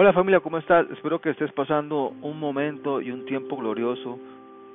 [0.00, 0.88] Hola familia, ¿cómo estás?
[0.92, 4.16] Espero que estés pasando un momento y un tiempo glorioso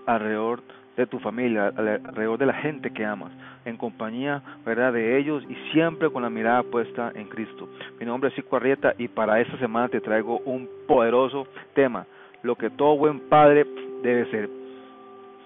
[0.05, 0.59] alrededor
[0.97, 3.31] de tu familia, alrededor de la gente que amas,
[3.63, 7.69] en compañía, ¿verdad?, de ellos y siempre con la mirada puesta en Cristo.
[8.01, 12.05] Mi nombre es Cico Arrieta y para esta semana te traigo un poderoso tema,
[12.41, 13.65] lo que todo buen padre
[14.01, 14.49] debe ser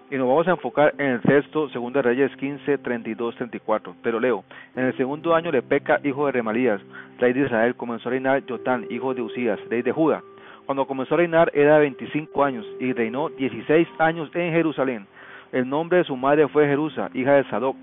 [0.10, 3.96] y nos vamos a enfocar en el texto de Reyes 15, 32, 34.
[4.02, 4.44] Pero leo,
[4.76, 6.82] en el segundo año de Peca, hijo de Remalías,
[7.20, 10.24] rey de Israel, comenzó a reinar Jotán, hijo de Usías, rey de Judá.
[10.66, 15.08] Cuando comenzó a reinar era de 25 años y reinó 16 años en Jerusalén.
[15.52, 17.76] El nombre de su madre fue Jerusa, hija de Sadoc.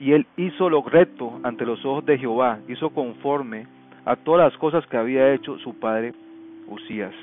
[0.00, 3.66] Y él hizo lo recto ante los ojos de Jehová, hizo conforme
[4.04, 6.12] a todas las cosas que había hecho su padre
[6.66, 7.14] Usías.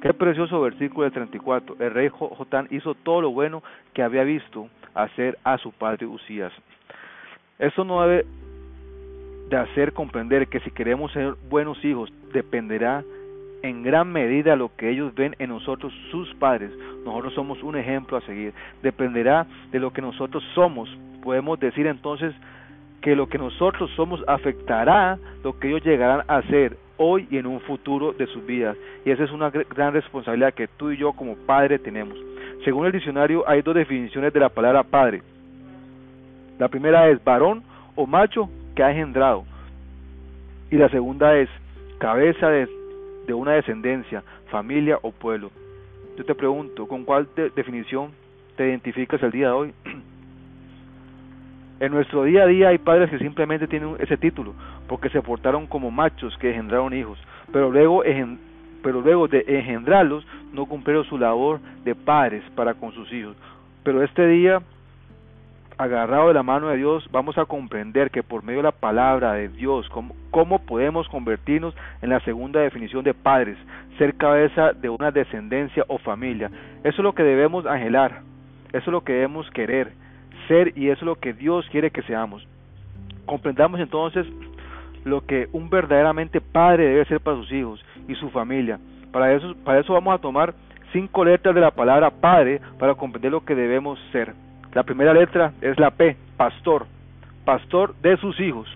[0.00, 1.76] Qué precioso versículo de 34.
[1.78, 6.52] El rey Jotán hizo todo lo bueno que había visto hacer a su padre Usías.
[7.58, 8.24] Eso no debe
[9.50, 13.04] de hacer comprender que si queremos ser buenos hijos dependerá
[13.62, 16.72] en gran medida lo que ellos ven en nosotros, sus padres.
[17.04, 18.54] Nosotros somos un ejemplo a seguir.
[18.82, 20.88] Dependerá de lo que nosotros somos.
[21.22, 22.34] Podemos decir entonces
[23.00, 27.46] que lo que nosotros somos afectará lo que ellos llegarán a ser hoy y en
[27.46, 28.76] un futuro de sus vidas.
[29.04, 32.16] Y esa es una gran responsabilidad que tú y yo como padre tenemos.
[32.64, 35.22] Según el diccionario hay dos definiciones de la palabra padre.
[36.58, 37.62] La primera es varón
[37.96, 39.44] o macho que ha engendrado.
[40.70, 41.48] Y la segunda es
[41.98, 42.68] cabeza de,
[43.32, 45.50] una descendencia, familia o pueblo.
[46.18, 48.10] Yo te pregunto, ¿con cuál definición
[48.56, 49.74] te identificas el día de hoy?
[51.80, 54.52] En nuestro día a día hay padres que simplemente tienen ese título
[54.86, 57.18] porque se portaron como machos que engendraron hijos,
[57.50, 58.02] pero luego,
[58.82, 63.34] pero luego de engendrarlos no cumplieron su labor de padres para con sus hijos.
[63.82, 64.60] Pero este día,
[65.78, 69.32] agarrado de la mano de Dios, vamos a comprender que por medio de la palabra
[69.32, 69.88] de Dios,
[70.30, 73.56] cómo, podemos convertirnos en la segunda definición de padres,
[73.96, 76.50] ser cabeza de una descendencia o familia.
[76.84, 78.20] Eso es lo que debemos anhelar,
[78.68, 79.92] eso es lo que debemos querer
[80.48, 82.46] ser y eso es lo que Dios quiere que seamos.
[83.26, 84.26] Comprendamos entonces
[85.04, 88.78] lo que un verdaderamente padre debe ser para sus hijos y su familia.
[89.12, 90.54] Para eso, para eso vamos a tomar
[90.92, 94.34] cinco letras de la palabra padre para comprender lo que debemos ser.
[94.74, 96.86] La primera letra es la P, pastor,
[97.44, 98.68] pastor de sus hijos.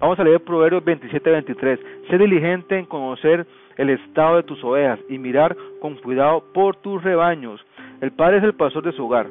[0.00, 1.78] Vamos a leer Proverbios 27-23.
[2.08, 3.46] Sé diligente en conocer
[3.76, 7.64] el estado de tus ovejas y mirar con cuidado por tus rebaños.
[8.00, 9.26] El padre es el pastor de su hogar.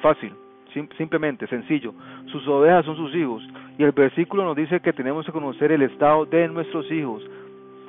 [0.00, 0.32] Fácil
[0.72, 1.94] simplemente, sencillo.
[2.26, 3.42] Sus ovejas son sus hijos.
[3.78, 7.22] Y el versículo nos dice que tenemos que conocer el estado de nuestros hijos.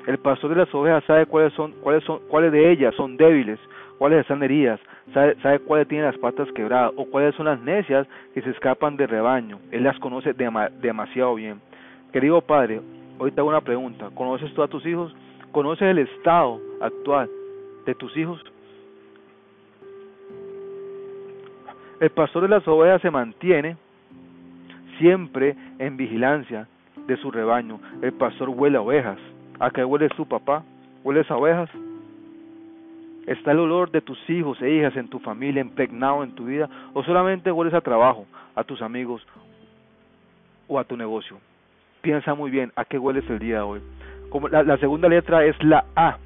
[0.07, 3.59] El pastor de las ovejas sabe cuáles son, cuáles son, cuáles de ellas son débiles,
[3.97, 4.79] cuáles están heridas,
[5.13, 8.97] sabe, sabe cuáles tienen las patas quebradas o cuáles son las necias que se escapan
[8.97, 9.59] del rebaño.
[9.71, 11.61] Él las conoce demasiado bien.
[12.11, 12.81] Querido padre,
[13.17, 14.09] hoy te hago una pregunta.
[14.13, 15.15] ¿Conoces tú a tus hijos?
[15.51, 17.29] ¿Conoces el estado actual
[17.85, 18.44] de tus hijos?
[22.03, 23.77] El pastor de las ovejas se mantiene
[24.97, 26.67] siempre en vigilancia
[27.07, 27.79] de su rebaño.
[28.01, 29.17] El pastor huele a ovejas.
[29.57, 30.65] ¿A qué huele su papá?
[31.05, 31.69] ¿Hueles a ovejas?
[33.25, 36.69] ¿Está el olor de tus hijos e hijas en tu familia impregnado en tu vida?
[36.91, 39.25] ¿O solamente hueles a trabajo, a tus amigos
[40.67, 41.37] o a tu negocio?
[42.01, 43.81] Piensa muy bien a qué hueles el día de hoy.
[44.29, 46.17] Como la, la segunda letra es la A.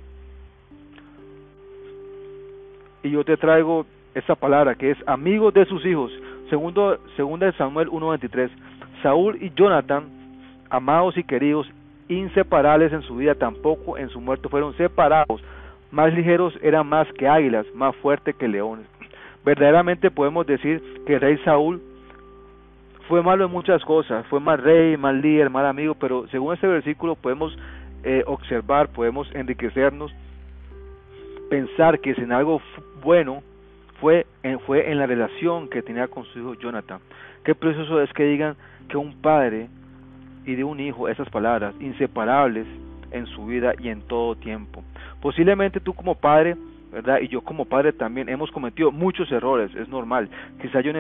[3.03, 3.85] Y yo te traigo
[4.17, 6.11] esa palabra que es amigo de sus hijos.
[6.49, 8.49] Segundo, segunda de Samuel 1.23.
[9.03, 10.05] Saúl y Jonathan,
[10.69, 11.69] amados y queridos,
[12.09, 15.41] inseparables en su vida, tampoco en su muerte fueron separados.
[15.91, 18.87] Más ligeros eran más que águilas, más fuertes que leones.
[19.45, 21.81] Verdaderamente podemos decir que el rey Saúl
[23.07, 26.67] fue malo en muchas cosas, fue mal rey, mal líder, mal amigo, pero según este
[26.67, 27.57] versículo podemos
[28.03, 30.11] eh, observar, podemos enriquecernos,
[31.49, 32.61] pensar que es en algo
[33.01, 33.41] bueno
[33.99, 36.99] fue en, fue en la relación que tenía con su hijo Jonathan.
[37.43, 38.55] Qué precioso es que digan
[38.89, 39.67] que un padre
[40.45, 42.65] y de un hijo esas palabras, inseparables
[43.11, 44.83] en su vida y en todo tiempo.
[45.21, 46.55] Posiblemente tú como padre,
[46.91, 47.19] ¿verdad?
[47.21, 50.29] Y yo como padre también hemos cometido muchos errores, es normal.
[50.61, 50.91] Quizá, yo,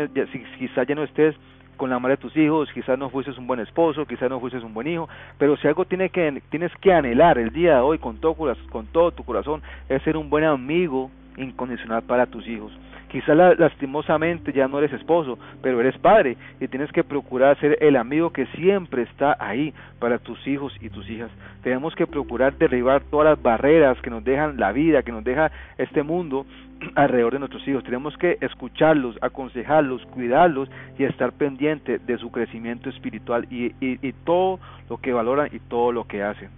[0.59, 1.35] quizá ya no estés
[1.77, 4.59] con la madre de tus hijos, quizás no fuiste un buen esposo, quizás no fuiste
[4.59, 5.07] un buen hijo,
[5.37, 8.35] pero si algo que, tienes que anhelar el día de hoy con todo,
[8.69, 12.71] con todo tu corazón, es ser un buen amigo incondicional para tus hijos.
[13.09, 17.95] Quizás lastimosamente ya no eres esposo, pero eres padre y tienes que procurar ser el
[17.95, 21.31] amigo que siempre está ahí para tus hijos y tus hijas.
[21.63, 25.51] Tenemos que procurar derribar todas las barreras que nos dejan la vida, que nos deja
[25.77, 26.45] este mundo
[26.95, 27.83] alrededor de nuestros hijos.
[27.83, 30.69] Tenemos que escucharlos, aconsejarlos, cuidarlos
[30.99, 34.59] y estar pendiente de su crecimiento espiritual y, y todo
[34.89, 36.49] lo que valoran y todo lo que hacen.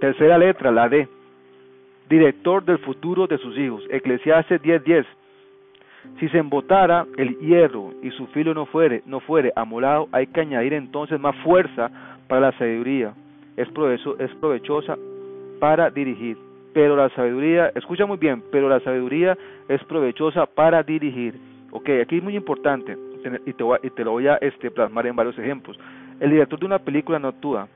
[0.00, 1.08] Tercera letra, la D.
[2.08, 3.82] Director del futuro de sus hijos.
[3.90, 5.04] Eclesiastes 10:10.
[6.20, 10.40] Si se embotara el hierro y su filo no fuere, no fuere amolado, hay que
[10.40, 11.90] añadir entonces más fuerza
[12.28, 13.12] para la sabiduría.
[13.56, 14.96] Es, provecho, es provechosa
[15.58, 16.38] para dirigir.
[16.72, 19.36] Pero la sabiduría, escucha muy bien, pero la sabiduría
[19.68, 21.34] es provechosa para dirigir.
[21.72, 22.96] Ok, aquí es muy importante
[23.46, 25.78] y te, y te lo voy a este, plasmar en varios ejemplos.
[26.20, 27.68] El director de una película no actúa,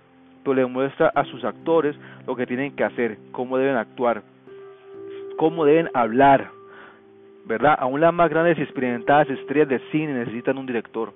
[0.45, 1.97] le muestra a sus actores
[2.27, 4.23] lo que tienen que hacer, cómo deben actuar,
[5.37, 6.51] cómo deben hablar,
[7.47, 7.77] ¿verdad?
[7.79, 11.13] Aún las más grandes y experimentadas estrellas de cine necesitan un director.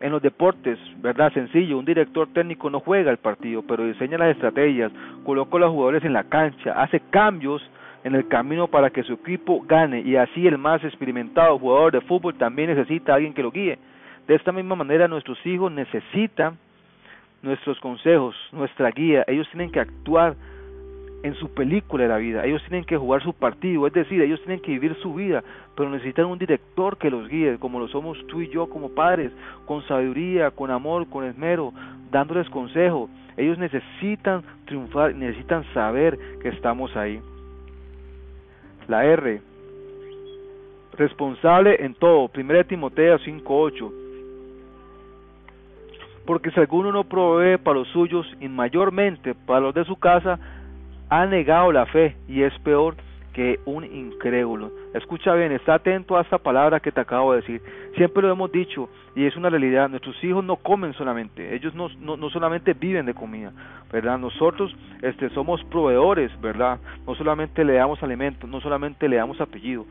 [0.00, 1.32] En los deportes, ¿verdad?
[1.32, 4.92] Sencillo, un director técnico no juega el partido, pero diseña las estrategias,
[5.24, 7.62] coloca a los jugadores en la cancha, hace cambios
[8.04, 12.00] en el camino para que su equipo gane y así el más experimentado jugador de
[12.02, 13.78] fútbol también necesita a alguien que lo guíe.
[14.28, 16.58] De esta misma manera nuestros hijos necesitan
[17.42, 20.36] nuestros consejos, nuestra guía, ellos tienen que actuar
[21.22, 22.44] en su película de la vida.
[22.44, 25.42] Ellos tienen que jugar su partido, es decir, ellos tienen que vivir su vida,
[25.76, 29.32] pero necesitan un director que los guíe, como lo somos tú y yo como padres,
[29.66, 31.72] con sabiduría, con amor, con esmero,
[32.10, 33.08] dándoles consejo.
[33.36, 37.20] Ellos necesitan triunfar, necesitan saber que estamos ahí.
[38.88, 39.40] La R.
[40.96, 42.30] Responsable en todo.
[42.34, 43.97] 1 Timoteo 5.8.
[46.28, 50.38] Porque si alguno no provee para los suyos y mayormente para los de su casa,
[51.08, 52.96] ha negado la fe y es peor
[53.32, 54.70] que un incrédulo.
[54.92, 57.62] Escucha bien, está atento a esta palabra que te acabo de decir.
[57.96, 59.88] Siempre lo hemos dicho y es una realidad.
[59.88, 63.50] Nuestros hijos no comen solamente, ellos no, no, no solamente viven de comida,
[63.90, 64.18] ¿verdad?
[64.18, 66.78] Nosotros este, somos proveedores, ¿verdad?
[67.06, 69.86] No solamente le damos alimento, no solamente le damos apellido,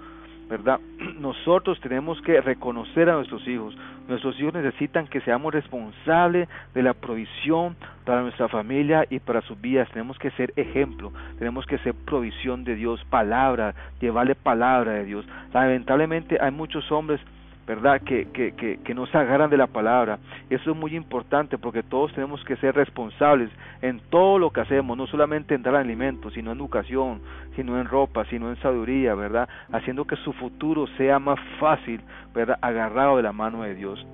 [0.47, 0.79] ¿verdad?
[1.19, 3.75] Nosotros tenemos que reconocer a nuestros hijos.
[4.07, 9.59] Nuestros hijos necesitan que seamos responsables de la provisión para nuestra familia y para sus
[9.59, 9.89] vidas.
[9.89, 15.25] Tenemos que ser ejemplo, tenemos que ser provisión de Dios, palabra, llevarle palabra de Dios.
[15.53, 17.19] Lamentablemente hay muchos hombres
[17.67, 18.01] ¿verdad?
[18.01, 20.19] Que, que, que, que no se agarran de la palabra.
[20.49, 23.49] Eso es muy importante porque todos tenemos que ser responsables
[23.81, 27.21] en todo lo que hacemos, no solamente en dar alimentos, sino en educación,
[27.57, 29.49] sino en ropa, sino en sabiduría, ¿verdad?
[29.73, 31.99] Haciendo que su futuro sea más fácil,
[32.33, 32.57] ¿verdad?
[32.61, 34.05] Agarrado de la mano de Dios.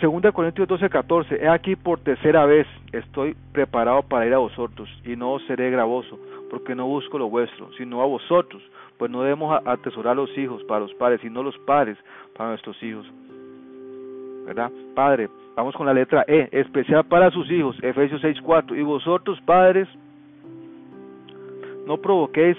[0.00, 4.90] Segunda Corintios 12, 14, he aquí por tercera vez estoy preparado para ir a vosotros
[5.06, 6.18] y no seré gravoso,
[6.50, 8.62] porque no busco lo vuestro, sino a vosotros,
[8.98, 11.98] pues no debemos atesorar los hijos para los padres, sino los padres
[12.36, 13.06] para nuestros hijos.
[14.46, 14.70] ¿Verdad?
[14.94, 18.76] Padre, vamos con la letra E, especial para sus hijos, Efesios 6:4.
[18.76, 19.88] Y vosotros, padres,
[21.86, 22.56] no provoquéis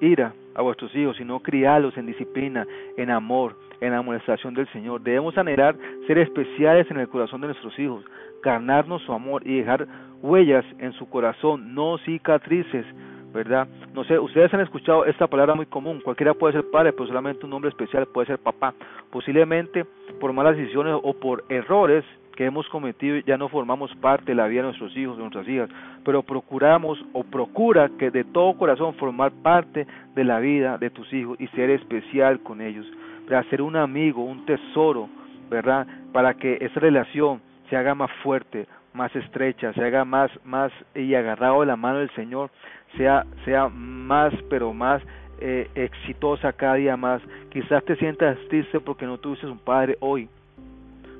[0.00, 5.02] ira a vuestros hijos, sino crialos en disciplina, en amor, en amonestación del Señor.
[5.02, 5.76] Debemos anhelar
[6.06, 8.04] ser especiales en el corazón de nuestros hijos,
[8.42, 9.86] ganarnos su amor y dejar
[10.22, 12.86] huellas en su corazón, no cicatrices,
[13.32, 13.66] ¿verdad?
[13.94, 17.44] No sé, ustedes han escuchado esta palabra muy común, cualquiera puede ser padre, pero solamente
[17.44, 18.74] un nombre especial puede ser papá.
[19.10, 19.84] Posiblemente
[20.20, 22.04] por malas decisiones o por errores
[22.36, 25.48] que hemos cometido ya no formamos parte de la vida de nuestros hijos, de nuestras
[25.48, 25.70] hijas,
[26.04, 31.12] pero procuramos o procura que de todo corazón formar parte de la vida de tus
[31.12, 32.86] hijos y ser especial con ellos,
[33.26, 35.08] para ser un amigo, un tesoro,
[35.50, 35.86] ¿verdad?
[36.12, 41.14] Para que esa relación se haga más fuerte, más estrecha, se haga más, más y
[41.14, 42.50] agarrado de la mano del Señor,
[42.96, 45.02] sea, sea más, pero más
[45.40, 47.22] eh, exitosa cada día más.
[47.50, 50.28] Quizás te sientas triste porque no tuviste un padre hoy,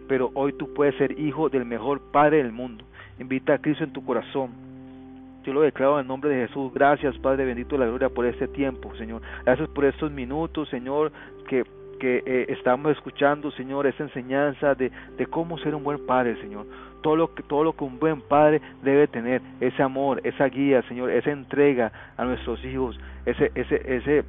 [0.08, 2.84] pero hoy tú puedes ser hijo del mejor padre del mundo.
[3.18, 4.50] Invita a Cristo en tu corazón.
[5.44, 6.72] Yo lo declaro en el nombre de Jesús.
[6.74, 9.22] Gracias, Padre bendito de la gloria, por este tiempo, Señor.
[9.44, 11.12] Gracias por estos minutos, Señor,
[11.48, 11.64] que
[11.96, 16.66] que eh, estamos escuchando, Señor, esa enseñanza de, de cómo ser un buen padre, Señor.
[17.06, 20.82] Todo lo que todo lo que un buen padre debe tener, ese amor, esa guía,
[20.88, 24.24] Señor, esa entrega a nuestros hijos, ese ese ese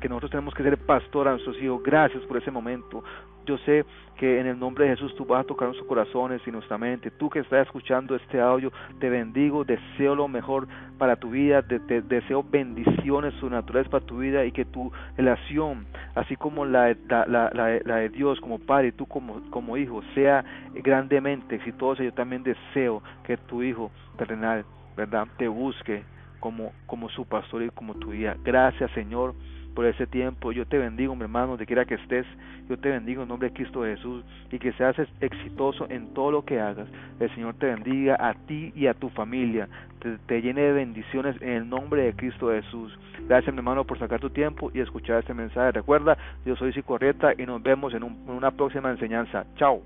[0.00, 1.82] que nosotros tenemos que ser pastor a nuestros hijos.
[1.82, 3.04] Gracias por ese momento.
[3.46, 3.84] Yo sé
[4.16, 7.10] que en el nombre de Jesús tú vas a tocar nuestros corazones y nuestra mente.
[7.10, 12.44] Tú que estás escuchando este audio, te bendigo, deseo lo mejor para tu vida, deseo
[12.44, 18.38] bendiciones sobrenaturales para tu vida y que tu relación, así como la, la, de Dios
[18.40, 22.04] como Padre y tú como, como hijo, sea grandemente exitosa.
[22.04, 24.64] Yo también deseo que tu hijo terrenal,
[24.96, 26.04] ¿verdad?, te busque
[26.40, 28.36] como, como su pastor y como tu guía.
[28.44, 29.34] Gracias, Señor
[29.74, 30.52] por ese tiempo.
[30.52, 32.26] Yo te bendigo, mi hermano, donde quiera que estés.
[32.68, 36.44] Yo te bendigo en nombre de Cristo Jesús y que seas exitoso en todo lo
[36.44, 36.88] que hagas.
[37.18, 39.68] El Señor te bendiga a ti y a tu familia.
[40.26, 42.96] Te, llene de bendiciones en el nombre de Cristo Jesús.
[43.28, 45.72] Gracias, mi hermano, por sacar tu tiempo y escuchar este mensaje.
[45.72, 49.44] Recuerda, yo soy Cicorrieta y nos vemos en una próxima enseñanza.
[49.56, 49.82] Chao.